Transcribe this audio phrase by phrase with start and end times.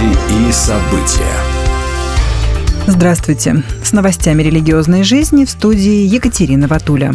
[0.00, 1.36] Новости и события.
[2.86, 3.62] Здравствуйте.
[3.82, 7.12] С новостями религиозной жизни в студии Екатерина Ватуля.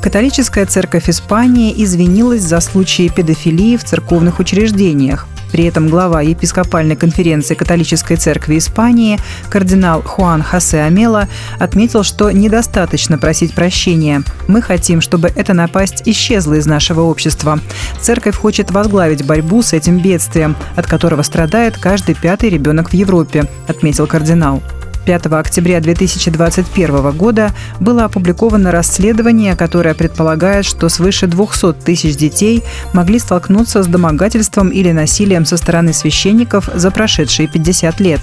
[0.00, 5.26] Католическая церковь Испании извинилась за случаи педофилии в церковных учреждениях.
[5.56, 9.18] При этом глава епископальной конференции католической церкви Испании
[9.48, 14.22] кардинал Хуан Хосе Амела отметил, что недостаточно просить прощения.
[14.48, 17.58] Мы хотим, чтобы эта напасть исчезла из нашего общества.
[18.02, 23.48] Церковь хочет возглавить борьбу с этим бедствием, от которого страдает каждый пятый ребенок в Европе,
[23.66, 24.62] отметил кардинал.
[25.06, 33.20] 5 октября 2021 года было опубликовано расследование, которое предполагает, что свыше 200 тысяч детей могли
[33.20, 38.20] столкнуться с домогательством или насилием со стороны священников за прошедшие 50 лет.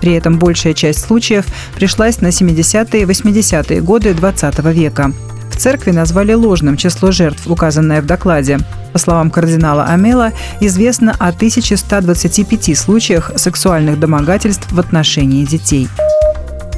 [0.00, 5.12] При этом большая часть случаев пришлась на 70-е и 80-е годы XX века.
[5.50, 8.58] В церкви назвали ложным число жертв, указанное в докладе.
[8.92, 15.88] По словам кардинала Амела, известно о 1125 случаях сексуальных домогательств в отношении детей.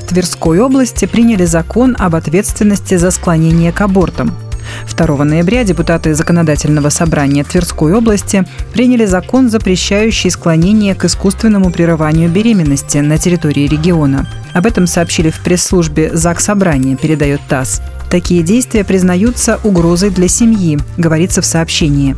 [0.06, 4.34] Тверской области приняли закон об ответственности за склонение к абортам.
[4.96, 12.98] 2 ноября депутаты Законодательного собрания Тверской области приняли закон, запрещающий склонение к искусственному прерыванию беременности
[12.98, 14.26] на территории региона.
[14.54, 17.82] Об этом сообщили в пресс-службе ЗАГС Собрания, передает ТАСС.
[18.10, 22.16] Такие действия признаются угрозой для семьи, говорится в сообщении.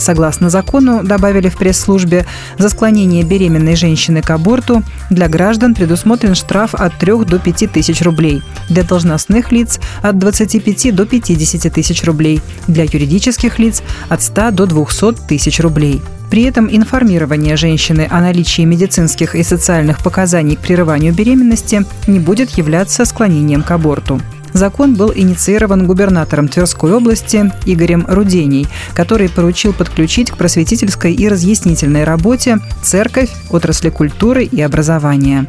[0.00, 2.24] Согласно закону, добавили в пресс-службе,
[2.56, 8.00] за склонение беременной женщины к аборту для граждан предусмотрен штраф от 3 до 5 тысяч
[8.00, 14.52] рублей, для должностных лиц– от 25 до 50 тысяч рублей, для юридических лиц– от 100
[14.52, 16.00] до 200 тысяч рублей.
[16.30, 22.50] При этом информирование женщины о наличии медицинских и социальных показаний к прерыванию беременности не будет
[22.50, 24.18] являться склонением к аборту.
[24.52, 32.04] Закон был инициирован губернатором Тверской области Игорем Руденей, который поручил подключить к просветительской и разъяснительной
[32.04, 35.46] работе церковь, отрасли культуры и образования.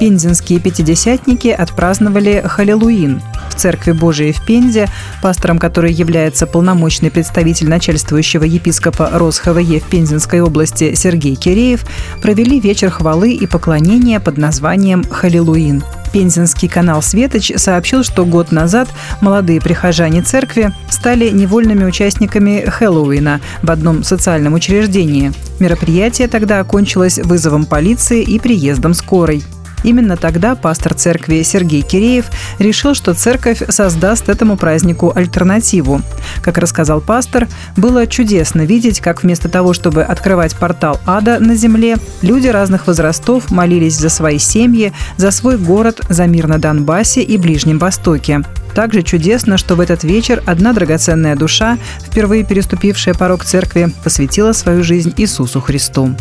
[0.00, 3.22] Пензенские пятидесятники отпраздновали Халилуин.
[3.48, 4.88] В Церкви Божией в Пензе,
[5.22, 11.84] пастором которой является полномочный представитель начальствующего епископа РосХВЕ в Пензенской области Сергей Киреев,
[12.20, 15.84] провели вечер хвалы и поклонения под названием «Халилуин».
[16.12, 18.88] Пензенский канал «Светоч» сообщил, что год назад
[19.20, 25.32] молодые прихожане церкви стали невольными участниками Хэллоуина в одном социальном учреждении.
[25.58, 29.42] Мероприятие тогда окончилось вызовом полиции и приездом скорой.
[29.82, 32.26] Именно тогда пастор церкви Сергей Киреев
[32.58, 36.02] решил, что церковь создаст этому празднику альтернативу.
[36.42, 41.96] Как рассказал пастор, было чудесно видеть, как вместо того, чтобы открывать портал ада на земле,
[42.22, 47.36] люди разных возрастов молились за свои семьи, за свой город, за мир на Донбассе и
[47.36, 48.42] Ближнем Востоке.
[48.74, 54.82] Также чудесно, что в этот вечер одна драгоценная душа, впервые переступившая порог церкви, посвятила свою
[54.82, 56.14] жизнь Иисусу Христу.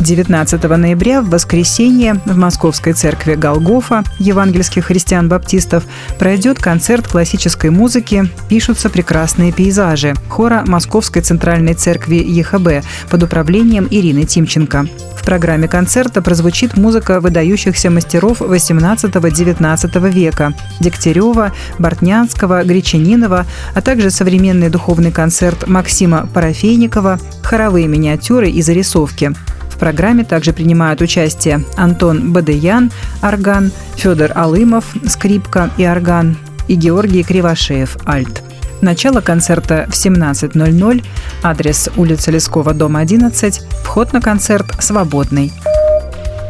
[0.00, 5.84] 19 ноября в воскресенье в Московской церкви Голгофа евангельских христиан-баптистов
[6.18, 14.24] пройдет концерт классической музыки «Пишутся прекрасные пейзажи» хора Московской центральной церкви ЕХБ под управлением Ирины
[14.24, 14.86] Тимченко.
[15.14, 23.44] В программе концерта прозвучит музыка выдающихся мастеров 18-19 века– Дегтярева, Бортнянского, Гречанинова,
[23.74, 29.32] а также современный духовный концерт Максима Парафейникова, хоровые миниатюры и зарисовки–
[29.80, 32.92] программе также принимают участие Антон Бадыян,
[33.22, 36.36] орган, Федор Алымов, скрипка и орган,
[36.68, 38.44] и Георгий Кривошеев, альт.
[38.80, 41.04] Начало концерта в 17.00,
[41.42, 45.52] адрес улица Лескова, дом 11, вход на концерт свободный.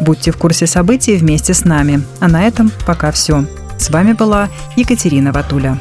[0.01, 2.03] Будьте в курсе событий вместе с нами.
[2.21, 3.45] А на этом пока все.
[3.79, 5.79] С вами была Екатерина Ватуля.